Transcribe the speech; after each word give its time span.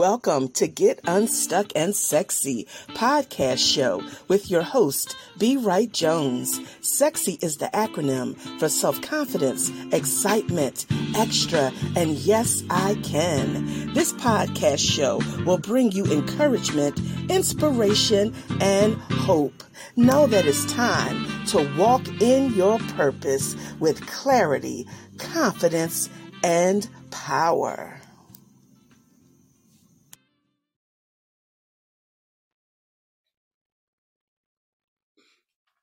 Welcome 0.00 0.48
to 0.52 0.66
Get 0.66 1.00
Unstuck 1.04 1.72
and 1.76 1.94
Sexy 1.94 2.66
podcast 2.94 3.58
show 3.58 4.02
with 4.28 4.50
your 4.50 4.62
host, 4.62 5.14
B. 5.36 5.58
Wright 5.58 5.92
Jones. 5.92 6.58
Sexy 6.80 7.38
is 7.42 7.58
the 7.58 7.66
acronym 7.74 8.34
for 8.58 8.70
self 8.70 9.02
confidence, 9.02 9.70
excitement, 9.92 10.86
extra, 11.14 11.70
and 11.96 12.12
yes, 12.12 12.62
I 12.70 12.94
can. 13.02 13.92
This 13.92 14.14
podcast 14.14 14.78
show 14.78 15.20
will 15.44 15.58
bring 15.58 15.92
you 15.92 16.06
encouragement, 16.06 16.98
inspiration, 17.28 18.34
and 18.58 18.94
hope. 18.94 19.62
Know 19.96 20.26
that 20.28 20.46
it's 20.46 20.64
time 20.72 21.26
to 21.48 21.70
walk 21.76 22.08
in 22.22 22.54
your 22.54 22.78
purpose 22.96 23.54
with 23.78 24.06
clarity, 24.06 24.88
confidence, 25.18 26.08
and 26.42 26.88
power. 27.10 28.00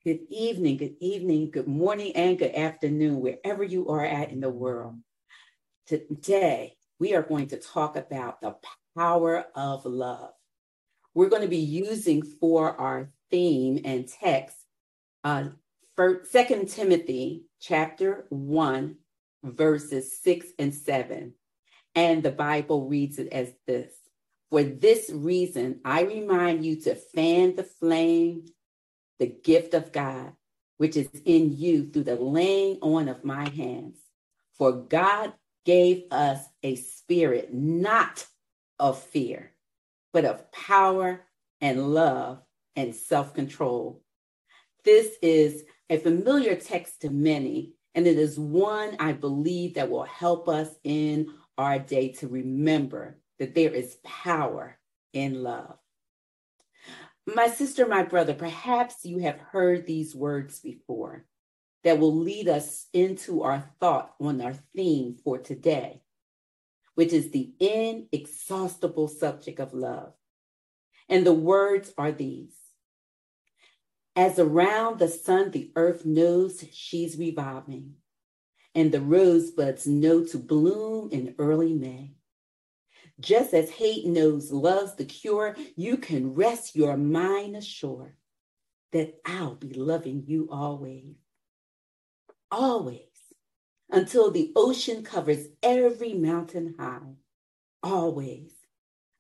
Good 0.08 0.28
evening, 0.30 0.78
good 0.78 0.96
evening, 1.02 1.52
good 1.52 1.68
morning, 1.68 2.14
and 2.16 2.40
good 2.40 2.56
afternoon, 2.56 3.20
wherever 3.20 3.62
you 3.62 3.90
are 3.90 4.06
at 4.06 4.32
in 4.32 4.40
the 4.40 4.50
world. 4.50 4.96
Today, 5.86 6.78
we 6.98 7.14
are 7.14 7.24
going 7.24 7.48
to 7.48 7.58
talk 7.58 7.98
about 7.98 8.40
the 8.40 8.56
power 8.98 9.48
of 9.54 9.84
love. 9.84 10.30
We're 11.14 11.28
going 11.28 11.42
to 11.42 11.50
be 11.50 11.58
using 11.58 12.24
for 12.24 12.80
our 12.80 13.10
theme 13.30 13.82
and 13.84 14.08
text 14.08 14.56
uh, 15.26 15.50
Second 16.24 16.70
Timothy 16.70 17.44
chapter 17.60 18.28
1, 18.30 18.96
verses 19.44 20.22
6 20.22 20.48
and 20.58 20.74
7. 20.74 21.34
And 21.96 22.24
the 22.24 22.32
Bible 22.32 22.88
reads 22.88 23.20
it 23.20 23.28
as 23.34 23.52
this 23.66 23.92
For 24.52 24.64
this 24.64 25.12
reason, 25.14 25.82
I 25.84 26.04
remind 26.04 26.64
you 26.64 26.80
to 26.84 26.96
fan 26.96 27.58
the 27.58 27.66
flame 27.66 28.46
the 29.20 29.28
gift 29.28 29.74
of 29.74 29.92
God, 29.92 30.34
which 30.78 30.96
is 30.96 31.10
in 31.26 31.58
you 31.58 31.90
through 31.90 32.04
the 32.04 32.16
laying 32.16 32.78
on 32.82 33.08
of 33.10 33.24
my 33.24 33.50
hands. 33.50 33.98
For 34.58 34.72
God 34.72 35.34
gave 35.66 36.04
us 36.12 36.40
a 36.64 36.76
spirit 36.76 37.54
not 37.54 38.26
of 38.80 39.00
fear, 39.00 39.52
but 40.14 40.26
of 40.26 40.52
power 40.52 41.22
and 41.62 41.94
love 41.94 42.42
and 42.76 42.96
self 42.96 43.34
control. 43.34 44.02
This 44.84 45.16
is 45.22 45.64
a 45.90 45.98
familiar 45.98 46.56
text 46.56 47.02
to 47.02 47.10
many, 47.10 47.74
and 47.96 48.08
it 48.08 48.18
is 48.18 48.40
one 48.40 48.96
I 49.00 49.14
believe 49.14 49.76
that 49.76 49.90
will 49.90 50.04
help 50.04 50.48
us 50.48 50.70
in 50.84 51.28
our 51.58 51.80
day 51.80 52.10
to 52.14 52.28
remember 52.28 53.20
that 53.40 53.56
there 53.56 53.74
is 53.74 53.98
power 54.04 54.78
in 55.14 55.44
love. 55.44 55.78
My 57.28 57.50
sister, 57.50 57.86
my 57.86 58.04
brother, 58.04 58.34
perhaps 58.34 59.04
you 59.04 59.20
have 59.20 59.38
heard 59.38 59.86
these 59.86 60.16
words 60.16 60.60
before 60.62 61.26
that 61.84 62.00
will 62.00 62.16
lead 62.16 62.48
us 62.48 62.88
into 62.94 63.44
our 63.44 63.70
thought 63.82 64.14
on 64.20 64.40
our 64.40 64.56
theme 64.74 65.18
for 65.26 65.38
today, 65.38 66.02
which 66.96 67.12
is 67.12 67.32
the 67.32 67.52
inexhaustible 67.60 69.10
subject 69.10 69.60
of 69.60 69.74
love. 69.74 70.14
And 71.10 71.26
the 71.26 71.34
words 71.34 71.94
are 71.98 72.14
these 72.14 72.56
As 74.16 74.40
around 74.40 75.00
the 75.00 75.10
sun, 75.10 75.52
the 75.52 75.72
earth 75.76 76.06
knows 76.06 76.64
she's 76.72 77.18
revolving, 77.18 77.96
and 78.74 78.94
the 78.94 79.02
rosebuds 79.02 79.86
know 79.86 80.24
to 80.28 80.38
bloom 80.38 81.10
in 81.12 81.36
early 81.38 81.74
May. 81.74 82.14
Just 83.20 83.54
as 83.54 83.70
hate 83.70 84.06
knows 84.06 84.52
love's 84.52 84.96
the 84.96 85.06
cure, 85.06 85.56
you 85.76 85.98
can 85.98 86.36
rest 86.36 86.76
your 86.76 86.98
mind 86.98 87.56
assured 87.56 88.16
that 88.92 89.16
I'll 89.26 89.56
be 89.56 89.74
loving 89.74 90.24
you 90.28 90.48
always. 90.52 91.16
Always. 92.52 93.02
Until 93.90 94.32
the 94.32 94.52
ocean 94.56 95.04
covers 95.04 95.48
every 95.64 96.14
mountain 96.14 96.76
high. 96.78 97.16
Always. 97.82 98.52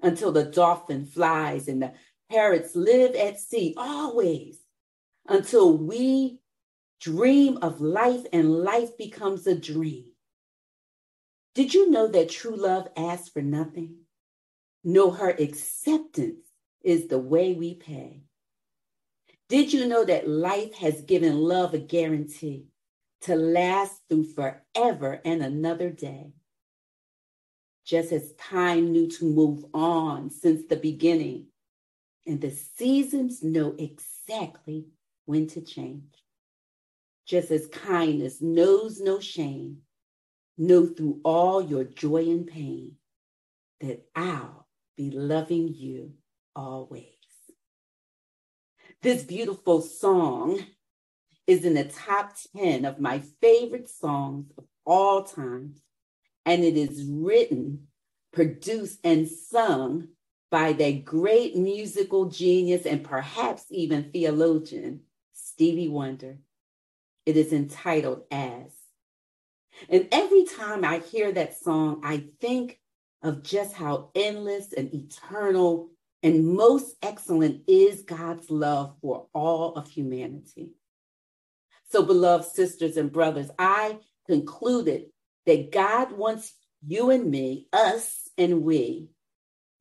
Until 0.02 0.31
the 0.31 0.46
dolphin 0.46 1.06
flies 1.06 1.68
and 1.68 1.81
the 1.81 1.94
parrots 2.30 2.75
live 2.75 3.16
at 3.16 3.40
sea. 3.40 3.74
Always. 3.78 4.59
Until 5.28 5.75
we 5.78 6.40
dream 7.00 7.57
of 7.62 7.81
life 7.81 8.25
and 8.31 8.52
life 8.52 8.96
becomes 8.97 9.47
a 9.47 9.56
dream. 9.56 10.12
Did 11.57 11.73
you 11.73 11.90
know 11.90 12.07
that 12.09 12.29
true 12.29 12.56
love 12.56 12.88
asks 12.95 13.29
for 13.29 13.41
nothing? 13.41 14.01
No, 14.84 15.09
her 15.09 15.31
acceptance 15.31 16.45
is 16.84 17.07
the 17.07 17.18
way 17.18 17.56
we 17.56 17.73
pay. 17.73 18.22
Did 19.50 19.73
you 19.73 19.88
know 19.88 20.06
that 20.06 20.29
life 20.29 20.75
has 20.75 21.01
given 21.01 21.35
love 21.35 21.73
a 21.73 21.79
guarantee 21.79 22.68
to 23.22 23.35
last 23.35 24.03
through 24.07 24.25
forever 24.25 25.19
and 25.25 25.41
another 25.41 25.90
day? 25.90 26.34
Just 27.84 28.12
as 28.12 28.34
time 28.34 28.91
knew 28.91 29.09
to 29.09 29.25
move 29.25 29.66
on 29.74 30.29
since 30.29 30.68
the 30.68 30.75
beginning, 30.75 31.47
and 32.28 32.39
the 32.39 32.51
seasons 32.51 33.41
know 33.41 33.74
exactly 33.79 34.85
when 35.25 35.47
to 35.47 35.62
change. 35.62 36.24
Just 37.25 37.50
as 37.50 37.66
kindness 37.66 38.44
knows 38.44 39.01
no 39.01 39.19
shame, 39.19 39.81
Know 40.57 40.88
through 40.88 41.19
all 41.23 41.62
your 41.62 41.84
joy 41.84 42.23
and 42.23 42.47
pain 42.47 42.94
that 43.79 44.07
I'll 44.16 44.68
be 44.95 45.12
loving 45.12 45.73
you 45.73 46.13
always. 46.56 47.06
This 49.01 49.23
beautiful 49.23 49.81
song 49.81 50.59
is 51.45 51.63
in 51.63 51.75
the 51.75 51.84
top 51.84 52.34
10 52.56 52.85
of 52.85 53.00
my 53.00 53.19
favorite 53.40 53.88
songs 53.90 54.51
of 54.57 54.66
all 54.85 55.23
time, 55.23 55.75
and 56.45 56.63
it 56.63 56.75
is 56.75 57.06
written, 57.07 57.88
produced, 58.34 59.00
and 59.03 59.28
sung 59.28 60.07
by 60.50 60.74
that 60.74 61.06
great 61.06 61.56
musical 61.56 62.25
genius 62.25 62.85
and 62.85 63.03
perhaps 63.03 63.66
even 63.69 64.12
theologian, 64.12 65.01
Stevie 65.34 65.89
Wonder. 65.89 66.39
It 67.25 67.38
is 67.38 67.53
entitled 67.53 68.24
as 68.31 68.72
and 69.89 70.07
every 70.11 70.45
time 70.45 70.83
I 70.83 70.99
hear 70.99 71.31
that 71.31 71.57
song, 71.57 72.01
I 72.03 72.25
think 72.39 72.79
of 73.21 73.43
just 73.43 73.73
how 73.73 74.11
endless 74.15 74.73
and 74.73 74.93
eternal 74.93 75.89
and 76.23 76.47
most 76.47 76.95
excellent 77.01 77.61
is 77.67 78.01
God's 78.01 78.49
love 78.49 78.95
for 79.01 79.27
all 79.33 79.75
of 79.75 79.88
humanity. 79.88 80.71
So, 81.89 82.03
beloved 82.03 82.45
sisters 82.45 82.97
and 82.97 83.11
brothers, 83.11 83.49
I 83.57 83.99
concluded 84.27 85.05
that 85.45 85.71
God 85.71 86.11
wants 86.11 86.53
you 86.85 87.11
and 87.11 87.31
me, 87.31 87.67
us 87.71 88.29
and 88.38 88.63
we, 88.63 89.09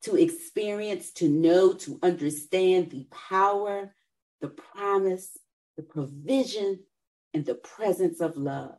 to 0.02 0.16
experience, 0.16 1.12
to 1.14 1.28
know, 1.28 1.72
to 1.72 1.98
understand 2.02 2.90
the 2.90 3.06
power, 3.28 3.94
the 4.40 4.48
promise, 4.48 5.36
the 5.76 5.82
provision, 5.82 6.80
and 7.34 7.44
the 7.44 7.54
presence 7.54 8.20
of 8.20 8.36
love. 8.36 8.76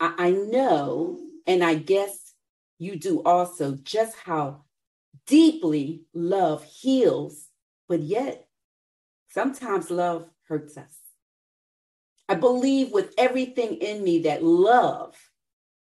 I, 0.00 0.30
know, 0.30 1.18
and 1.46 1.62
I 1.62 1.74
guess 1.74 2.34
you 2.78 2.96
do 2.96 3.22
also, 3.22 3.76
just 3.82 4.16
how 4.16 4.64
deeply 5.26 6.02
love 6.12 6.64
heals, 6.64 7.48
but 7.88 8.00
yet 8.00 8.46
sometimes 9.30 9.90
love 9.90 10.28
hurts 10.48 10.76
us. 10.76 10.98
I 12.28 12.34
believe 12.34 12.92
with 12.92 13.14
everything 13.18 13.76
in 13.76 14.02
me 14.02 14.22
that 14.22 14.42
love 14.42 15.14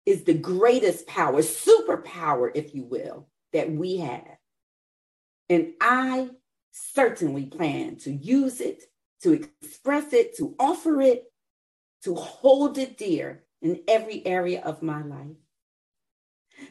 is 0.07 0.25
the 0.25 0.35
greatest 0.35 1.07
power, 1.07 1.43
superpower, 1.43 2.51
if 2.55 2.75
you 2.75 2.85
will, 2.85 3.29
that 3.53 3.71
we 3.71 3.99
have. 3.99 4.37
And 5.49 5.75
I 5.81 6.31
certainly 6.73 7.47
plan 7.47 7.97
to 7.97 8.13
use 8.13 8.61
it, 8.61 8.83
to 9.23 9.33
express 9.33 10.13
it, 10.13 10.37
to 10.39 10.55
offer 10.59 11.01
it, 11.01 11.25
to 12.05 12.15
hold 12.15 12.79
it 12.79 12.97
dear 12.97 13.45
in 13.63 13.81
every 13.89 14.25
area 14.27 14.63
of 14.63 14.83
my 14.83 15.03
life. 15.03 15.37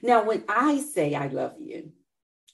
Now, 0.01 0.25
when 0.25 0.43
I 0.47 0.79
say 0.79 1.15
I 1.15 1.27
love 1.27 1.55
you, 1.59 1.91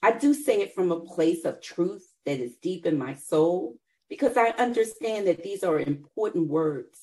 I 0.02 0.12
do 0.12 0.34
say 0.34 0.62
it 0.62 0.76
from 0.76 0.92
a 0.92 1.00
place 1.00 1.46
of 1.46 1.62
truth 1.62 2.08
that 2.26 2.40
is 2.40 2.58
deep 2.58 2.86
in 2.86 2.98
my 2.98 3.16
soul 3.16 3.78
because 4.10 4.38
I 4.38 4.50
understand 4.50 5.28
that 5.28 5.44
these 5.44 5.64
are 5.64 5.80
important 5.80 6.48
words. 6.48 7.00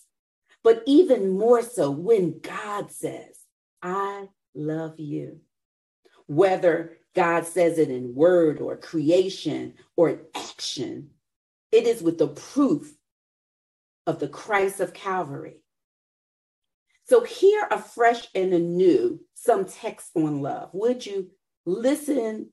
But 0.62 0.82
even 0.86 1.36
more 1.36 1.62
so 1.62 1.90
when 1.90 2.38
God 2.40 2.90
says, 2.92 3.38
I 3.82 4.28
love 4.54 5.00
you. 5.00 5.40
Whether 6.26 6.98
God 7.14 7.46
says 7.46 7.78
it 7.78 7.90
in 7.90 8.14
word 8.14 8.60
or 8.60 8.76
creation 8.76 9.74
or 9.96 10.10
in 10.10 10.20
action, 10.34 11.10
it 11.72 11.86
is 11.86 12.02
with 12.02 12.18
the 12.18 12.28
proof 12.28 12.94
of 14.06 14.18
the 14.18 14.28
Christ 14.28 14.80
of 14.80 14.94
Calvary 14.94 15.61
so, 17.12 17.24
here 17.24 17.66
afresh 17.70 18.28
and 18.34 18.52
anew 18.54 19.20
some 19.34 19.66
text 19.66 20.10
on 20.16 20.40
love. 20.40 20.70
Would 20.72 21.04
you 21.04 21.30
Listen 21.64 22.50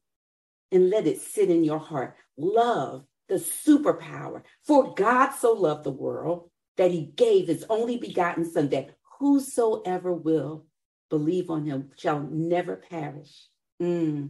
and 0.72 0.90
let 0.90 1.08
it 1.08 1.22
sit 1.22 1.50
in 1.50 1.64
your 1.64 1.80
heart. 1.80 2.16
Love, 2.38 3.06
the 3.28 3.36
superpower. 3.36 4.44
For 4.66 4.94
God 4.94 5.32
so 5.32 5.54
loved 5.54 5.84
the 5.84 5.92
world 5.92 6.50
that 6.78 6.92
he 6.92 7.12
gave 7.16 7.48
his 7.48 7.66
only 7.70 7.98
begotten 7.98 8.50
Son, 8.50 8.70
that 8.70 8.96
whosoever 9.20 10.14
will 10.14 10.66
believe 11.10 11.50
on 11.50 11.66
him 11.66 11.90
shall 11.98 12.20
never 12.22 12.76
perish, 12.76 13.48
mm, 13.82 14.30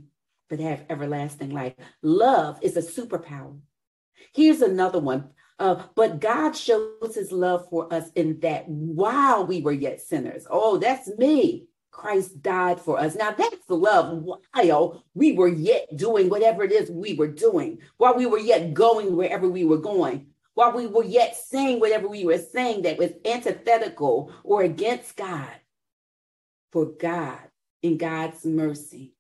but 0.50 0.60
have 0.60 0.86
everlasting 0.90 1.52
life. 1.52 1.74
Love 2.02 2.58
is 2.62 2.78
a 2.78 2.82
superpower. 2.82 3.60
Here's 4.34 4.62
another 4.62 5.00
one. 5.00 5.30
Uh, 5.60 5.84
but 5.94 6.22
God 6.22 6.56
shows 6.56 7.14
his 7.14 7.34
love 7.34 7.68
for 7.70 7.94
us 7.94 8.10
in 8.16 8.40
that 8.40 8.68
while 8.68 9.46
we 9.46 9.62
were 9.62 9.74
yet 9.74 10.02
sinners, 10.02 10.48
oh, 10.50 10.78
that's 10.78 11.10
me. 11.18 11.68
Christ 11.92 12.42
died 12.42 12.80
for 12.80 12.98
us. 12.98 13.16
Now 13.16 13.32
that's 13.32 13.66
the 13.68 13.76
love 13.76 14.24
while 14.24 15.04
we 15.14 15.34
were 15.34 15.50
yet 15.50 15.90
doing 15.98 16.30
whatever 16.30 16.64
it 16.64 16.72
is 16.72 16.90
we 16.90 17.14
were 17.16 17.28
doing, 17.28 17.80
while 17.98 18.16
we 18.16 18.26
were 18.26 18.40
yet 18.40 18.74
going 18.74 19.18
wherever 19.18 19.50
we 19.50 19.66
were 19.66 19.80
going, 19.80 20.28
while 20.54 20.72
we 20.72 20.88
were 20.88 21.04
yet 21.04 21.36
saying 21.36 21.82
whatever 21.82 22.08
we 22.08 22.24
were 22.24 22.38
saying 22.38 22.84
that 22.84 22.98
was 22.98 23.12
antithetical 23.26 24.32
or 24.46 24.62
against 24.62 25.18
God. 25.18 25.52
For 26.72 26.86
God, 26.86 27.40
in 27.82 27.98
God's 27.98 28.46
mercy, 28.46 29.14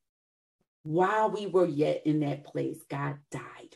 while 0.83 1.31
we 1.31 1.47
were 1.47 1.65
yet 1.65 2.03
in 2.05 2.21
that 2.21 2.45
place, 2.45 2.77
God 2.89 3.17
died. 3.29 3.75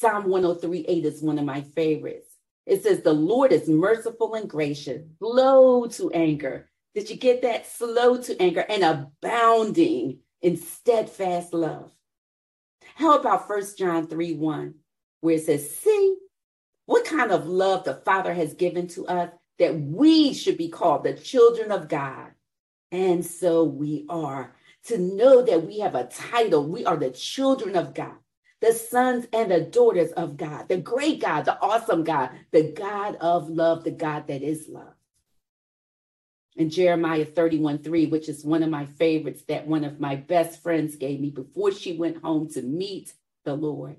Psalm 0.00 0.28
103 0.28 0.84
8 0.86 1.04
is 1.06 1.22
one 1.22 1.40
of 1.40 1.44
my 1.44 1.60
favorites. 1.60 2.28
It 2.66 2.84
says, 2.84 3.00
The 3.00 3.12
Lord 3.12 3.50
is 3.50 3.68
merciful 3.68 4.34
and 4.34 4.48
gracious, 4.48 5.02
slow 5.18 5.86
to 5.86 6.12
anger. 6.12 6.70
Did 6.94 7.10
you 7.10 7.16
get 7.16 7.42
that? 7.42 7.66
Slow 7.66 8.16
to 8.22 8.40
anger 8.40 8.64
and 8.68 8.84
abounding 8.84 10.20
in 10.40 10.56
steadfast 10.56 11.52
love. 11.52 11.90
How 12.94 13.18
about 13.18 13.48
1 13.48 13.62
John 13.76 14.06
3 14.06 14.34
1, 14.34 14.74
where 15.20 15.34
it 15.34 15.44
says, 15.44 15.76
See 15.76 16.16
what 16.86 17.04
kind 17.04 17.32
of 17.32 17.48
love 17.48 17.82
the 17.82 18.00
Father 18.04 18.32
has 18.32 18.54
given 18.54 18.86
to 18.88 19.04
us 19.08 19.30
that 19.58 19.80
we 19.80 20.32
should 20.32 20.58
be 20.58 20.68
called 20.68 21.02
the 21.02 21.14
children 21.14 21.72
of 21.72 21.88
God. 21.88 22.30
And 22.92 23.26
so 23.26 23.64
we 23.64 24.06
are. 24.08 24.54
To 24.84 24.96
know 24.96 25.42
that 25.42 25.66
we 25.66 25.80
have 25.80 25.96
a 25.96 26.04
title, 26.04 26.64
we 26.64 26.84
are 26.86 26.96
the 26.96 27.10
children 27.10 27.74
of 27.74 27.94
God 27.94 28.14
the 28.60 28.72
sons 28.72 29.26
and 29.32 29.50
the 29.50 29.60
daughters 29.60 30.10
of 30.12 30.36
God, 30.36 30.68
the 30.68 30.78
great 30.78 31.20
God, 31.20 31.44
the 31.44 31.60
awesome 31.60 32.04
God, 32.04 32.30
the 32.50 32.72
God 32.72 33.16
of 33.16 33.48
love, 33.48 33.84
the 33.84 33.90
God 33.90 34.26
that 34.28 34.42
is 34.42 34.68
love. 34.68 34.94
And 36.56 36.72
Jeremiah 36.72 37.24
31 37.24 37.78
3, 37.78 38.06
which 38.06 38.28
is 38.28 38.44
one 38.44 38.64
of 38.64 38.70
my 38.70 38.86
favorites 38.86 39.42
that 39.48 39.68
one 39.68 39.84
of 39.84 40.00
my 40.00 40.16
best 40.16 40.60
friends 40.60 40.96
gave 40.96 41.20
me 41.20 41.30
before 41.30 41.70
she 41.70 41.96
went 41.96 42.22
home 42.22 42.48
to 42.50 42.62
meet 42.62 43.14
the 43.44 43.54
Lord, 43.54 43.96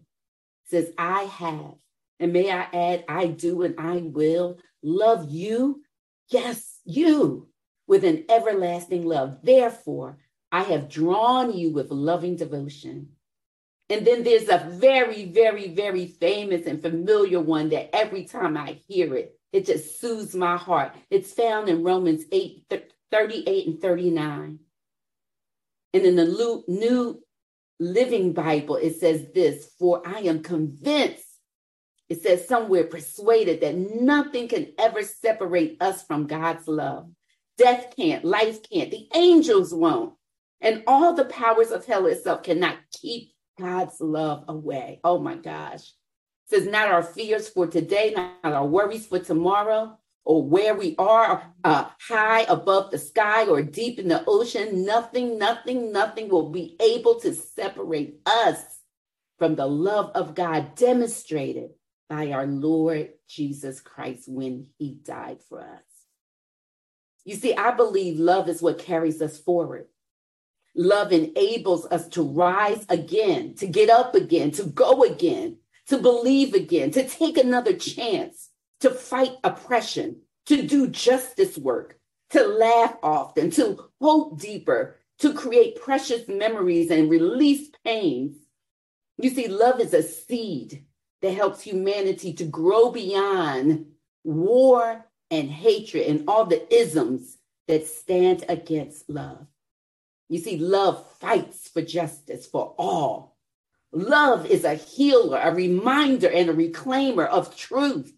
says, 0.65 0.91
I 0.97 1.23
have, 1.23 1.75
and 2.19 2.33
may 2.33 2.51
I 2.51 2.67
add, 2.73 3.06
I 3.07 3.27
do 3.27 3.63
and 3.63 3.75
I 3.79 3.97
will 3.97 4.59
love 4.83 5.29
you, 5.29 5.83
yes, 6.27 6.79
you, 6.83 7.47
with 7.88 8.03
an 8.03 8.25
everlasting 8.29 9.06
love. 9.06 9.39
Therefore, 9.41 10.17
I 10.51 10.63
have 10.63 10.89
drawn 10.89 11.57
you 11.57 11.71
with 11.71 11.91
loving 11.91 12.35
devotion. 12.35 13.09
And 13.89 14.06
then 14.06 14.24
there's 14.24 14.50
a 14.50 14.69
very, 14.69 15.25
very, 15.25 15.69
very 15.69 16.06
famous 16.07 16.68
and 16.68 16.81
familiar 16.81 17.39
one 17.39 17.69
that 17.69 17.95
every 17.95 18.25
time 18.25 18.56
I 18.56 18.80
hear 18.88 19.15
it, 19.15 19.36
it 19.51 19.65
just 19.65 20.00
soothes 20.00 20.36
my 20.36 20.57
heart. 20.57 20.95
It's 21.09 21.33
found 21.33 21.69
in 21.69 21.83
Romans 21.83 22.24
8 22.31 22.71
38 23.12 23.68
and 23.68 23.81
39. 23.81 24.59
And 25.94 26.06
in 26.06 26.15
the 26.15 26.63
New 26.68 27.24
Living 27.80 28.33
Bible, 28.33 28.75
it 28.75 29.00
says 29.00 29.25
this 29.33 29.71
For 29.80 30.03
I 30.06 30.19
am 30.19 30.44
convinced, 30.44 31.25
it 32.09 32.21
says 32.21 32.47
somewhere, 32.47 32.83
persuaded 32.83 33.62
that 33.62 33.75
nothing 33.75 34.47
can 34.47 34.74
ever 34.77 35.01
separate 35.01 35.77
us 35.81 36.03
from 36.03 36.27
God's 36.27 36.68
love. 36.68 37.09
Death 37.57 37.94
can't, 37.95 38.24
life 38.24 38.59
can't, 38.69 38.92
the 38.92 39.07
angels 39.15 39.74
won't. 39.74 40.13
And 40.62 40.83
all 40.85 41.13
the 41.13 41.25
powers 41.25 41.71
of 41.71 41.85
hell 41.85 42.06
itself 42.06 42.44
cannot 42.44 42.77
keep 42.92 43.31
God's 43.59 44.00
love 44.00 44.45
away. 44.47 45.00
Oh 45.03 45.19
my 45.19 45.35
gosh. 45.35 45.81
It 45.81 46.56
says, 46.56 46.67
not 46.67 46.88
our 46.88 47.03
fears 47.03 47.50
for 47.50 47.67
today, 47.67 48.13
not 48.15 48.31
our 48.44 48.65
worries 48.65 49.06
for 49.06 49.19
tomorrow, 49.19 49.97
or 50.23 50.44
where 50.44 50.75
we 50.75 50.95
are 50.97 51.53
uh, 51.63 51.89
high 52.07 52.41
above 52.44 52.91
the 52.91 52.97
sky 52.97 53.45
or 53.45 53.61
deep 53.61 54.00
in 54.00 54.07
the 54.07 54.23
ocean. 54.25 54.85
Nothing, 54.85 55.38
nothing, 55.38 55.91
nothing 55.91 56.29
will 56.29 56.50
be 56.50 56.75
able 56.79 57.19
to 57.19 57.33
separate 57.33 58.19
us 58.25 58.79
from 59.38 59.56
the 59.56 59.67
love 59.67 60.11
of 60.15 60.35
God 60.35 60.75
demonstrated 60.75 61.71
by 62.09 62.31
our 62.31 62.47
Lord 62.47 63.09
Jesus 63.27 63.79
Christ 63.79 64.27
when 64.27 64.67
he 64.77 64.95
died 65.03 65.39
for 65.47 65.61
us. 65.61 65.83
You 67.25 67.35
see, 67.35 67.56
I 67.56 67.71
believe 67.71 68.19
love 68.19 68.50
is 68.50 68.61
what 68.61 68.79
carries 68.79 69.21
us 69.21 69.38
forward. 69.38 69.88
Love 70.80 71.12
enables 71.12 71.86
us 71.88 72.08
to 72.08 72.24
rise 72.24 72.86
again, 72.88 73.54
to 73.54 73.68
get 73.68 73.90
up 73.90 74.16
again, 74.16 74.50
to 74.50 74.64
go 74.64 75.04
again, 75.04 75.58
to 75.86 75.98
believe 75.98 76.54
again, 76.54 76.90
to 76.90 77.06
take 77.06 77.38
another 77.38 77.74
chance, 77.74 78.50
to 78.80 78.90
fight 78.90 79.34
oppression, 79.44 80.22
to 80.46 80.66
do 80.66 80.88
justice 80.88 81.58
work, 81.58 82.00
to 82.30 82.48
laugh 82.48 82.96
often, 83.04 83.52
to 83.52 83.90
hope 84.00 84.40
deeper, 84.40 84.96
to 85.18 85.34
create 85.34 85.81
precious 85.81 86.30
memories 86.30 86.90
and 86.92 87.10
release 87.10 87.70
pains. 87.84 88.38
You 89.18 89.31
see, 89.31 89.50
love 89.50 89.81
is 89.81 89.94
a 89.94 90.02
seed 90.02 90.86
that 91.22 91.34
helps 91.34 91.60
humanity 91.60 92.31
to 92.36 92.46
grow 92.46 92.90
beyond 92.90 93.86
war 94.24 95.06
and 95.30 95.50
hatred 95.50 96.08
and 96.08 96.30
all 96.30 96.46
the 96.46 96.74
isms 96.74 97.38
that 97.68 97.86
stand 97.86 98.46
against 98.48 99.10
love. 99.10 99.46
You 100.30 100.38
see, 100.38 100.58
love 100.58 101.06
fights 101.20 101.68
for 101.68 101.81
justice 101.81 102.46
for 102.46 102.76
all. 102.78 103.36
Love 103.92 104.46
is 104.46 104.64
a 104.64 104.76
healer, 104.76 105.40
a 105.40 105.54
reminder, 105.54 106.30
and 106.30 106.50
a 106.50 106.54
reclaimer 106.54 107.26
of 107.26 107.56
truth 107.56 108.14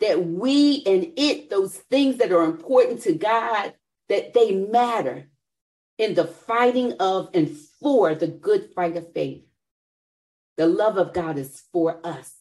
that 0.00 0.24
we 0.24 0.82
and 0.84 1.12
it, 1.16 1.50
those 1.50 1.76
things 1.76 2.18
that 2.18 2.32
are 2.32 2.42
important 2.42 3.02
to 3.02 3.12
God, 3.14 3.74
that 4.08 4.34
they 4.34 4.54
matter 4.54 5.28
in 5.98 6.14
the 6.14 6.26
fighting 6.26 6.94
of 6.94 7.30
and 7.34 7.56
for 7.80 8.14
the 8.14 8.26
good 8.26 8.70
fight 8.74 8.96
of 8.96 9.12
faith. 9.12 9.44
The 10.56 10.66
love 10.66 10.98
of 10.98 11.12
God 11.12 11.38
is 11.38 11.62
for 11.72 12.04
us. 12.04 12.34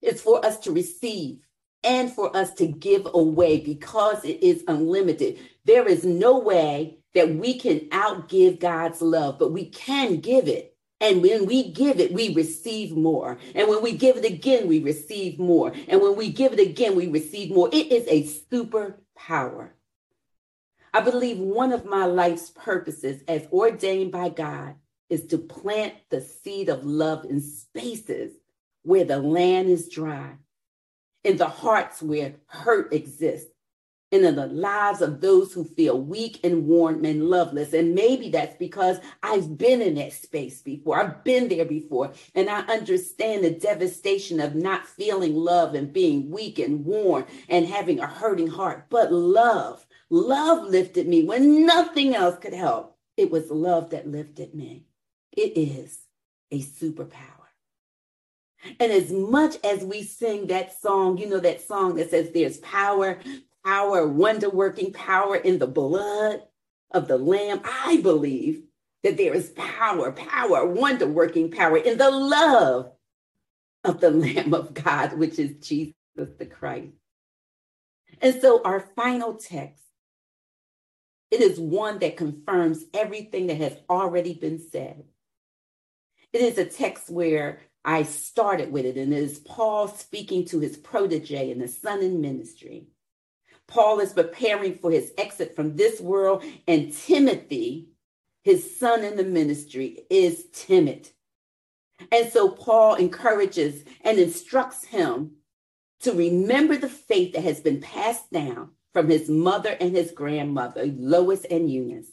It's 0.00 0.22
for 0.22 0.44
us 0.44 0.58
to 0.60 0.72
receive 0.72 1.40
and 1.84 2.10
for 2.10 2.34
us 2.34 2.54
to 2.54 2.66
give 2.66 3.06
away 3.12 3.60
because 3.60 4.24
it 4.24 4.42
is 4.42 4.64
unlimited. 4.66 5.38
There 5.64 5.86
is 5.86 6.04
no 6.04 6.38
way 6.38 6.99
that 7.14 7.34
we 7.34 7.58
can 7.58 7.80
outgive 7.90 8.60
God's 8.60 9.02
love, 9.02 9.38
but 9.38 9.52
we 9.52 9.66
can 9.66 10.16
give 10.16 10.48
it. 10.48 10.76
And 11.00 11.22
when 11.22 11.46
we 11.46 11.72
give 11.72 11.98
it, 11.98 12.12
we 12.12 12.34
receive 12.34 12.94
more. 12.94 13.38
And 13.54 13.68
when 13.68 13.82
we 13.82 13.92
give 13.92 14.16
it 14.18 14.24
again, 14.24 14.68
we 14.68 14.80
receive 14.80 15.38
more. 15.38 15.72
And 15.88 16.00
when 16.00 16.14
we 16.14 16.30
give 16.30 16.52
it 16.52 16.60
again, 16.60 16.94
we 16.94 17.08
receive 17.08 17.50
more. 17.50 17.70
It 17.72 17.90
is 17.90 18.06
a 18.06 18.24
superpower. 18.24 19.70
I 20.92 21.00
believe 21.00 21.38
one 21.38 21.72
of 21.72 21.84
my 21.84 22.04
life's 22.04 22.50
purposes, 22.50 23.22
as 23.28 23.46
ordained 23.52 24.12
by 24.12 24.28
God, 24.28 24.74
is 25.08 25.26
to 25.28 25.38
plant 25.38 25.94
the 26.10 26.20
seed 26.20 26.68
of 26.68 26.84
love 26.84 27.24
in 27.24 27.40
spaces 27.40 28.32
where 28.82 29.04
the 29.04 29.18
land 29.18 29.68
is 29.68 29.88
dry, 29.88 30.36
in 31.24 31.36
the 31.36 31.48
hearts 31.48 32.02
where 32.02 32.34
hurt 32.46 32.92
exists, 32.92 33.50
and 34.12 34.24
in 34.24 34.34
the 34.34 34.46
lives 34.46 35.02
of 35.02 35.20
those 35.20 35.52
who 35.52 35.64
feel 35.64 36.00
weak 36.00 36.40
and 36.42 36.66
worn 36.66 37.04
and 37.04 37.28
loveless. 37.28 37.72
And 37.72 37.94
maybe 37.94 38.28
that's 38.30 38.56
because 38.56 38.98
I've 39.22 39.56
been 39.56 39.80
in 39.80 39.94
that 39.94 40.12
space 40.12 40.62
before. 40.62 41.00
I've 41.00 41.22
been 41.22 41.48
there 41.48 41.64
before. 41.64 42.12
And 42.34 42.50
I 42.50 42.60
understand 42.62 43.44
the 43.44 43.50
devastation 43.50 44.40
of 44.40 44.54
not 44.54 44.86
feeling 44.86 45.34
love 45.36 45.74
and 45.74 45.92
being 45.92 46.30
weak 46.30 46.58
and 46.58 46.84
worn 46.84 47.24
and 47.48 47.66
having 47.66 48.00
a 48.00 48.06
hurting 48.06 48.48
heart. 48.48 48.86
But 48.90 49.12
love, 49.12 49.86
love 50.10 50.68
lifted 50.68 51.06
me 51.06 51.24
when 51.24 51.64
nothing 51.64 52.14
else 52.14 52.38
could 52.38 52.54
help. 52.54 52.96
It 53.16 53.30
was 53.30 53.50
love 53.50 53.90
that 53.90 54.08
lifted 54.08 54.54
me. 54.54 54.86
It 55.32 55.56
is 55.56 55.98
a 56.50 56.60
superpower. 56.60 57.40
And 58.78 58.92
as 58.92 59.10
much 59.10 59.56
as 59.64 59.84
we 59.84 60.02
sing 60.02 60.48
that 60.48 60.78
song, 60.80 61.16
you 61.16 61.28
know, 61.28 61.40
that 61.40 61.62
song 61.62 61.94
that 61.94 62.10
says 62.10 62.30
there's 62.30 62.58
power, 62.58 63.18
power, 63.64 64.06
wonder 64.06 64.50
working 64.50 64.92
power 64.92 65.36
in 65.36 65.58
the 65.58 65.66
blood 65.66 66.42
of 66.92 67.08
the 67.08 67.18
Lamb. 67.18 67.60
I 67.64 67.98
believe 68.02 68.62
that 69.04 69.16
there 69.16 69.34
is 69.34 69.50
power, 69.50 70.12
power, 70.12 70.66
wonder 70.66 71.06
working 71.06 71.50
power 71.50 71.78
in 71.78 71.98
the 71.98 72.10
love 72.10 72.92
of 73.84 74.00
the 74.00 74.10
Lamb 74.10 74.54
of 74.54 74.74
God, 74.74 75.14
which 75.14 75.38
is 75.38 75.52
Jesus 75.66 75.94
the 76.16 76.46
Christ. 76.46 76.92
And 78.20 78.40
so 78.40 78.62
our 78.64 78.80
final 78.96 79.34
text 79.34 79.82
It 81.30 81.40
is 81.40 81.60
one 81.60 82.00
that 82.00 82.16
confirms 82.16 82.84
everything 82.94 83.48
that 83.48 83.58
has 83.58 83.76
already 83.88 84.34
been 84.34 84.58
said. 84.58 85.04
It 86.32 86.42
is 86.42 86.58
a 86.58 86.64
text 86.64 87.10
where 87.10 87.60
I 87.84 88.02
started 88.04 88.72
with 88.72 88.84
it, 88.84 88.96
and 88.96 89.12
it 89.12 89.22
is 89.22 89.38
Paul 89.38 89.88
speaking 89.88 90.44
to 90.46 90.60
his 90.60 90.76
protege 90.76 91.50
and 91.50 91.60
the 91.60 91.68
son 91.68 92.02
in 92.02 92.20
ministry. 92.20 92.88
Paul 93.70 94.00
is 94.00 94.12
preparing 94.12 94.74
for 94.74 94.90
his 94.90 95.12
exit 95.16 95.56
from 95.56 95.76
this 95.76 96.00
world, 96.00 96.44
and 96.68 96.92
Timothy, 96.92 97.88
his 98.42 98.78
son 98.78 99.04
in 99.04 99.16
the 99.16 99.24
ministry, 99.24 100.00
is 100.10 100.46
timid. 100.52 101.08
And 102.12 102.30
so 102.30 102.50
Paul 102.50 102.96
encourages 102.96 103.84
and 104.02 104.18
instructs 104.18 104.84
him 104.84 105.36
to 106.00 106.12
remember 106.12 106.76
the 106.76 106.88
faith 106.88 107.34
that 107.34 107.44
has 107.44 107.60
been 107.60 107.80
passed 107.80 108.30
down 108.30 108.70
from 108.92 109.08
his 109.08 109.28
mother 109.28 109.76
and 109.80 109.94
his 109.94 110.10
grandmother, 110.10 110.86
Lois 110.86 111.44
and 111.44 111.70
Eunice. 111.70 112.10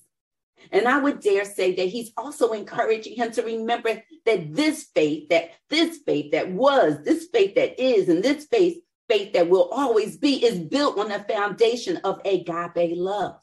And 0.71 0.87
I 0.87 0.99
would 0.99 1.21
dare 1.21 1.45
say 1.45 1.75
that 1.75 1.87
he's 1.87 2.11
also 2.17 2.51
encouraging 2.51 3.15
him 3.15 3.31
to 3.31 3.43
remember 3.43 4.03
that 4.25 4.53
this 4.53 4.83
faith, 4.93 5.29
that 5.29 5.51
this 5.69 5.99
faith 5.99 6.31
that 6.31 6.51
was, 6.51 7.03
this 7.03 7.27
faith 7.31 7.55
that 7.55 7.79
is, 7.81 8.09
and 8.09 8.23
this 8.23 8.45
faith, 8.45 8.77
faith 9.09 9.33
that 9.33 9.49
will 9.49 9.69
always 9.69 10.17
be, 10.17 10.43
is 10.45 10.59
built 10.59 10.97
on 10.99 11.09
the 11.09 11.19
foundation 11.19 11.97
of 11.97 12.21
agape 12.25 12.95
love. 12.97 13.39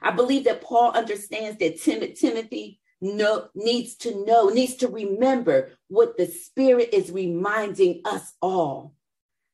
I 0.00 0.10
believe 0.10 0.44
that 0.44 0.62
Paul 0.62 0.92
understands 0.92 1.58
that 1.58 1.80
Tim- 1.80 2.14
Timothy 2.14 2.80
know, 3.00 3.48
needs 3.54 3.96
to 3.96 4.24
know, 4.24 4.48
needs 4.48 4.76
to 4.76 4.88
remember 4.88 5.72
what 5.88 6.16
the 6.16 6.26
Spirit 6.26 6.90
is 6.92 7.10
reminding 7.10 8.02
us 8.04 8.32
all. 8.40 8.94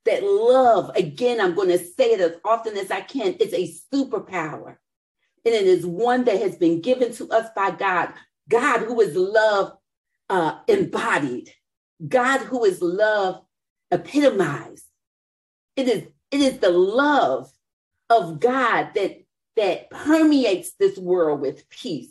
That 0.04 0.22
love, 0.22 0.90
again, 0.96 1.40
I'm 1.40 1.54
going 1.54 1.68
to 1.68 1.78
say 1.78 2.12
it 2.12 2.20
as 2.20 2.32
often 2.44 2.76
as 2.78 2.90
I 2.90 3.02
can, 3.02 3.34
is 3.34 3.52
a 3.52 3.74
superpower. 3.94 4.76
And 5.44 5.54
it 5.54 5.66
is 5.66 5.84
one 5.84 6.24
that 6.24 6.40
has 6.40 6.56
been 6.56 6.80
given 6.80 7.12
to 7.14 7.28
us 7.30 7.48
by 7.54 7.70
God. 7.72 8.12
God, 8.48 8.80
who 8.80 9.00
is 9.00 9.14
love 9.14 9.76
uh, 10.30 10.60
embodied, 10.66 11.52
God, 12.06 12.40
who 12.40 12.64
is 12.64 12.80
love 12.80 13.42
epitomized. 13.90 14.84
It 15.78 15.86
is, 15.86 16.08
it 16.32 16.40
is 16.40 16.58
the 16.58 16.70
love 16.70 17.52
of 18.10 18.40
God 18.40 18.90
that, 18.96 19.22
that 19.54 19.88
permeates 19.90 20.72
this 20.72 20.98
world 20.98 21.40
with 21.40 21.70
peace. 21.70 22.10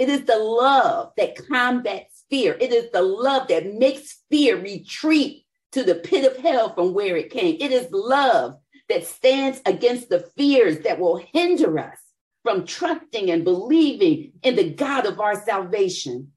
It 0.00 0.08
is 0.08 0.24
the 0.24 0.38
love 0.38 1.12
that 1.16 1.36
combats 1.46 2.24
fear. 2.28 2.56
It 2.60 2.72
is 2.72 2.90
the 2.90 3.02
love 3.02 3.46
that 3.46 3.74
makes 3.74 4.24
fear 4.28 4.60
retreat 4.60 5.44
to 5.70 5.84
the 5.84 5.94
pit 5.94 6.24
of 6.24 6.42
hell 6.42 6.74
from 6.74 6.92
where 6.92 7.16
it 7.16 7.30
came. 7.30 7.58
It 7.60 7.70
is 7.70 7.86
love 7.92 8.56
that 8.88 9.06
stands 9.06 9.60
against 9.66 10.08
the 10.08 10.28
fears 10.36 10.80
that 10.80 10.98
will 10.98 11.22
hinder 11.32 11.78
us 11.78 11.98
from 12.42 12.66
trusting 12.66 13.30
and 13.30 13.44
believing 13.44 14.32
in 14.42 14.56
the 14.56 14.68
God 14.68 15.06
of 15.06 15.20
our 15.20 15.40
salvation. 15.44 16.32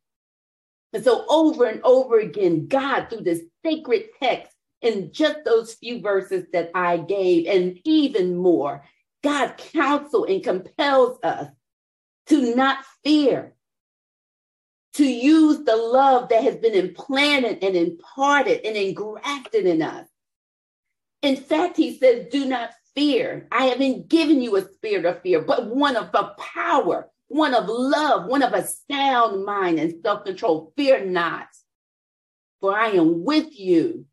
And 0.93 1.03
so, 1.03 1.25
over 1.27 1.65
and 1.65 1.81
over 1.83 2.19
again, 2.19 2.67
God, 2.67 3.07
through 3.09 3.23
this 3.23 3.41
sacred 3.65 4.09
text, 4.21 4.52
in 4.83 5.11
just 5.11 5.43
those 5.45 5.73
few 5.73 6.01
verses 6.01 6.45
that 6.53 6.71
I 6.75 6.97
gave, 6.97 7.47
and 7.47 7.79
even 7.85 8.35
more, 8.35 8.83
God 9.23 9.55
counsels 9.57 10.27
and 10.29 10.43
compels 10.43 11.17
us 11.23 11.47
to 12.27 12.55
not 12.55 12.85
fear, 13.03 13.53
to 14.95 15.05
use 15.05 15.63
the 15.63 15.75
love 15.75 16.29
that 16.29 16.43
has 16.43 16.57
been 16.57 16.73
implanted 16.73 17.63
and 17.63 17.75
imparted 17.75 18.65
and 18.65 18.75
engrafted 18.75 19.65
in 19.65 19.81
us. 19.81 20.07
In 21.21 21.37
fact, 21.37 21.77
he 21.77 21.97
says, 21.97 22.27
Do 22.29 22.45
not 22.45 22.71
fear. 22.93 23.47
I 23.51 23.65
haven't 23.65 24.09
given 24.09 24.41
you 24.41 24.57
a 24.57 24.69
spirit 24.73 25.05
of 25.05 25.21
fear, 25.21 25.41
but 25.41 25.73
one 25.73 25.95
of 25.95 26.11
the 26.11 26.35
power, 26.37 27.09
one 27.27 27.53
of 27.53 27.65
love, 27.67 28.25
one 28.25 28.43
of 28.43 28.53
a 28.53 28.67
sound 28.91 29.45
mind 29.45 29.79
and 29.79 29.95
self 30.03 30.25
control. 30.25 30.73
Fear 30.75 31.05
not, 31.05 31.47
for 32.59 32.77
I 32.77 32.89
am 32.89 33.23
with 33.23 33.57
you. 33.57 34.05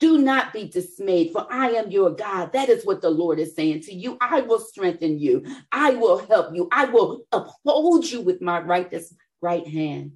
Do 0.00 0.18
not 0.18 0.52
be 0.52 0.68
dismayed, 0.68 1.32
for 1.32 1.46
I 1.50 1.70
am 1.70 1.90
your 1.90 2.10
God. 2.10 2.52
That 2.52 2.68
is 2.68 2.86
what 2.86 3.02
the 3.02 3.10
Lord 3.10 3.40
is 3.40 3.56
saying 3.56 3.82
to 3.82 3.92
you. 3.92 4.16
I 4.20 4.42
will 4.42 4.60
strengthen 4.60 5.18
you. 5.18 5.44
I 5.72 5.90
will 5.92 6.18
help 6.18 6.54
you. 6.54 6.68
I 6.70 6.84
will 6.84 7.22
uphold 7.32 8.08
you 8.08 8.20
with 8.20 8.40
my 8.40 8.60
righteous 8.60 9.12
right 9.40 9.66
hand. 9.66 10.12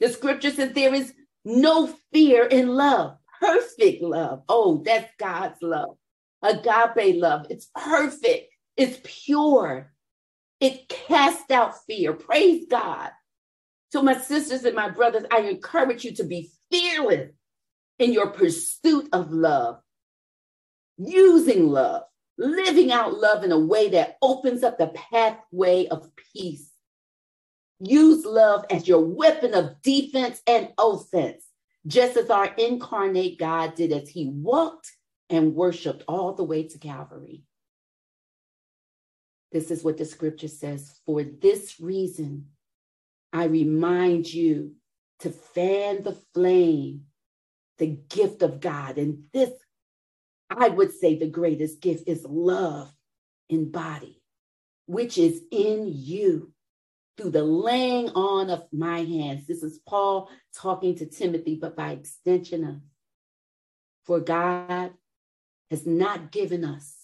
The 0.00 0.08
scripture 0.08 0.50
says 0.50 0.72
there 0.72 0.94
is 0.94 1.14
no 1.44 1.86
fear 2.12 2.44
in 2.44 2.68
love, 2.68 3.18
perfect 3.40 4.02
love. 4.02 4.42
Oh, 4.48 4.82
that's 4.84 5.10
God's 5.18 5.62
love, 5.62 5.96
agape 6.42 7.20
love. 7.20 7.46
It's 7.50 7.70
perfect, 7.74 8.52
it's 8.76 8.98
pure, 9.04 9.92
it 10.60 10.88
casts 10.88 11.50
out 11.50 11.84
fear. 11.86 12.12
Praise 12.12 12.66
God. 12.68 13.10
So, 13.90 14.02
my 14.02 14.18
sisters 14.18 14.64
and 14.64 14.74
my 14.74 14.88
brothers, 14.88 15.24
I 15.30 15.40
encourage 15.40 16.04
you 16.04 16.14
to 16.16 16.24
be 16.24 16.50
fearless 16.70 17.30
in 17.98 18.12
your 18.12 18.30
pursuit 18.30 19.08
of 19.12 19.30
love, 19.32 19.80
using 20.96 21.68
love, 21.68 22.02
living 22.38 22.90
out 22.90 23.14
love 23.14 23.44
in 23.44 23.52
a 23.52 23.58
way 23.58 23.90
that 23.90 24.16
opens 24.22 24.62
up 24.62 24.78
the 24.78 24.88
pathway 24.88 25.86
of 25.86 26.10
peace. 26.32 26.70
Use 27.80 28.24
love 28.24 28.64
as 28.70 28.88
your 28.88 29.04
weapon 29.04 29.54
of 29.54 29.80
defense 29.82 30.40
and 30.46 30.72
offense, 30.78 31.44
just 31.86 32.16
as 32.16 32.30
our 32.30 32.46
incarnate 32.54 33.38
God 33.38 33.74
did 33.74 33.92
as 33.92 34.08
he 34.08 34.26
walked 34.28 34.90
and 35.30 35.54
worshiped 35.54 36.04
all 36.08 36.34
the 36.34 36.44
way 36.44 36.64
to 36.64 36.78
Calvary. 36.78 37.42
This 39.52 39.70
is 39.70 39.84
what 39.84 39.98
the 39.98 40.04
scripture 40.04 40.48
says. 40.48 41.00
For 41.06 41.22
this 41.22 41.78
reason, 41.78 42.46
I 43.32 43.44
remind 43.44 44.32
you 44.32 44.72
to 45.20 45.30
fan 45.30 46.02
the 46.02 46.18
flame 46.34 47.04
the 47.78 47.98
gift 48.08 48.42
of 48.42 48.60
God. 48.60 48.98
And 48.98 49.24
this, 49.32 49.50
I 50.50 50.68
would 50.68 50.92
say, 50.92 51.18
the 51.18 51.28
greatest 51.28 51.80
gift 51.80 52.08
is 52.08 52.24
love 52.28 52.92
in 53.48 53.70
body, 53.70 54.22
which 54.86 55.18
is 55.18 55.42
in 55.50 55.90
you 55.92 56.52
through 57.16 57.30
the 57.30 57.44
laying 57.44 58.10
on 58.10 58.50
of 58.50 58.64
my 58.72 59.04
hands. 59.04 59.46
This 59.46 59.62
is 59.62 59.80
Paul 59.86 60.30
talking 60.56 60.96
to 60.96 61.06
Timothy, 61.06 61.58
but 61.60 61.76
by 61.76 61.92
extension 61.92 62.64
of, 62.64 62.76
for 64.04 64.20
God 64.20 64.92
has 65.70 65.86
not 65.86 66.30
given 66.30 66.64
us 66.64 66.94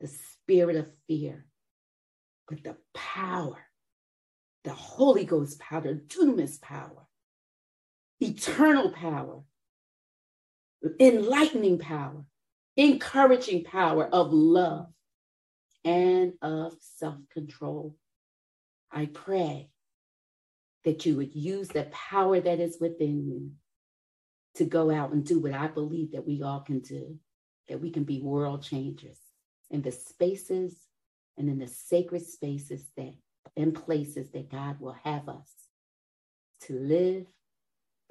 the 0.00 0.08
spirit 0.08 0.76
of 0.76 0.88
fear, 1.06 1.46
but 2.48 2.62
the 2.62 2.76
power, 2.92 3.58
the 4.64 4.72
Holy 4.72 5.24
Ghost 5.24 5.58
power, 5.58 5.94
dunamis 5.94 6.60
power, 6.60 7.06
eternal 8.20 8.90
power, 8.90 9.42
enlightening 11.00 11.78
power, 11.78 12.24
encouraging 12.76 13.64
power 13.64 14.06
of 14.06 14.32
love 14.32 14.86
and 15.84 16.34
of 16.42 16.74
self 16.80 17.18
control. 17.32 17.96
I 18.92 19.06
pray 19.06 19.70
that 20.84 21.06
you 21.06 21.16
would 21.16 21.34
use 21.34 21.68
the 21.68 21.84
power 21.84 22.40
that 22.40 22.60
is 22.60 22.78
within 22.80 23.26
you 23.26 23.50
to 24.56 24.64
go 24.64 24.90
out 24.90 25.12
and 25.12 25.24
do 25.24 25.40
what 25.40 25.52
I 25.52 25.68
believe 25.68 26.12
that 26.12 26.26
we 26.26 26.42
all 26.42 26.60
can 26.60 26.80
do, 26.80 27.18
that 27.68 27.80
we 27.80 27.90
can 27.90 28.04
be 28.04 28.20
world 28.20 28.62
changers 28.62 29.18
in 29.70 29.82
the 29.82 29.92
spaces 29.92 30.76
and 31.36 31.48
in 31.48 31.58
the 31.58 31.68
sacred 31.68 32.24
spaces 32.24 32.84
that 32.96 33.14
and 33.56 33.74
places 33.74 34.30
that 34.30 34.50
God 34.50 34.80
will 34.80 34.96
have 35.04 35.28
us 35.28 35.50
to 36.62 36.78
live, 36.78 37.26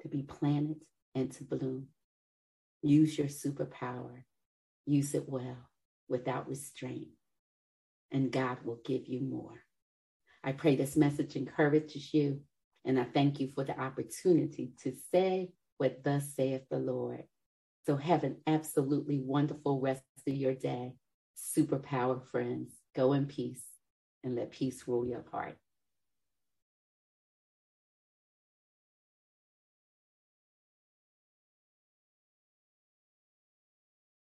to 0.00 0.08
be 0.08 0.22
planted, 0.22 0.76
and 1.14 1.30
to 1.32 1.44
bloom. 1.44 1.88
Use 2.84 3.16
your 3.16 3.28
superpower. 3.28 4.24
Use 4.84 5.14
it 5.14 5.26
well 5.26 5.70
without 6.06 6.46
restraint, 6.46 7.08
and 8.12 8.30
God 8.30 8.58
will 8.62 8.78
give 8.84 9.08
you 9.08 9.22
more. 9.22 9.62
I 10.44 10.52
pray 10.52 10.76
this 10.76 10.94
message 10.94 11.34
encourages 11.34 12.12
you, 12.12 12.42
and 12.84 13.00
I 13.00 13.04
thank 13.04 13.40
you 13.40 13.50
for 13.54 13.64
the 13.64 13.80
opportunity 13.80 14.72
to 14.82 14.92
say 15.10 15.48
what 15.78 16.04
thus 16.04 16.34
saith 16.36 16.68
the 16.70 16.78
Lord. 16.78 17.24
So 17.86 17.96
have 17.96 18.22
an 18.22 18.36
absolutely 18.46 19.18
wonderful 19.18 19.80
rest 19.80 20.02
of 20.26 20.34
your 20.34 20.54
day. 20.54 20.92
Superpower 21.38 22.22
friends, 22.22 22.74
go 22.94 23.14
in 23.14 23.24
peace 23.24 23.64
and 24.22 24.36
let 24.36 24.50
peace 24.50 24.84
rule 24.86 25.06
your 25.06 25.24
heart. 25.32 25.56